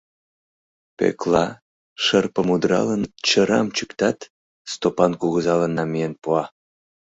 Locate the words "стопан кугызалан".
4.71-5.71